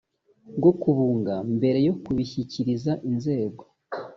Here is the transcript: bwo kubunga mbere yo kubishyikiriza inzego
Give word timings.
bwo 0.57 0.71
kubunga 0.81 1.33
mbere 1.57 1.79
yo 1.87 1.93
kubishyikiriza 2.03 2.91
inzego 3.09 3.63